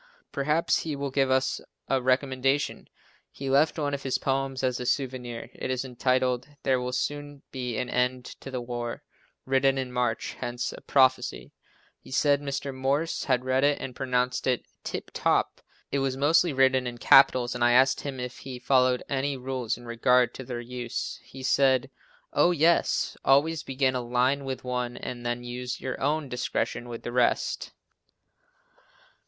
[0.31, 2.87] Perhaps he will give us a recommendation!
[3.29, 5.51] He left one of his poems as a souvenir.
[5.53, 9.03] It is entitled, "There will soon be an end to the war,"
[9.45, 11.51] written in March, hence a prophecy.
[11.99, 12.73] He said Mr.
[12.73, 15.61] Morse had read it and pronounced it "tip top."
[15.91, 19.69] It was mostly written in capitals and I asked him if he followed any rule
[19.77, 21.19] in regard to their use.
[21.23, 21.91] He said
[22.33, 27.03] "Oh, yes, always begin a line with one and then use your own discretion with
[27.03, 27.71] the rest."